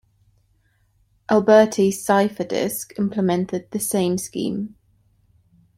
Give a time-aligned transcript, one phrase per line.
[1.29, 4.75] Alberti's cipher disk implemented the same scheme.